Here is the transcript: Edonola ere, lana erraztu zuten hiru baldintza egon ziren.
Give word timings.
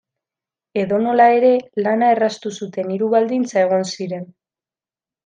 Edonola 0.83 1.27
ere, 1.41 1.51
lana 1.87 2.09
erraztu 2.15 2.53
zuten 2.63 2.89
hiru 2.97 3.11
baldintza 3.15 3.63
egon 3.65 3.87
ziren. 3.97 4.27